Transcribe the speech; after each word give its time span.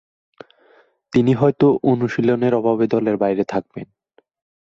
তিনি 1.13 1.31
হয়তো 1.33 1.67
অনুশীলনের 1.83 2.53
অভাবে 2.53 2.85
দলের 2.87 3.15
বাইরে 3.17 3.43
থাকবেন। 3.43 3.87